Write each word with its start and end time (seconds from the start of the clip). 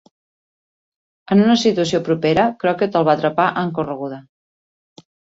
En 1.33 1.41
una 1.43 1.57
situació 1.63 1.99
propera, 2.07 2.45
Crockett 2.63 2.97
el 3.01 3.05
va 3.09 3.15
atrapar 3.21 3.45
en 3.65 3.75
correguda. 3.75 4.19